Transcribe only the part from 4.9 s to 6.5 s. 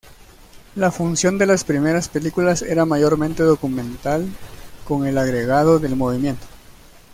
el agregado del movimiento.